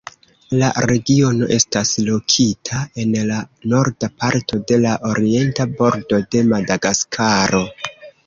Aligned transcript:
La 0.59 0.69
regiono 0.91 1.49
estas 1.57 1.89
lokita 2.07 2.79
en 3.03 3.13
la 3.33 3.37
norda 3.75 4.09
parto 4.23 4.61
de 4.71 4.79
la 4.87 4.95
orienta 5.11 5.67
bordo 5.83 6.23
de 6.35 6.43
Madagaskaro. 6.55 7.63